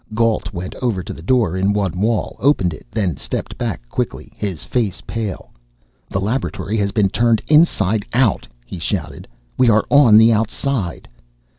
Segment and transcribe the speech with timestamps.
[0.15, 3.87] Gault went over to the door in the one wall, opened it, then stepped back
[3.87, 5.51] quickly, his face pale.
[6.09, 9.27] "The laboratory has been turned inside out!" he shouted.
[9.59, 11.07] "We are on the outside!"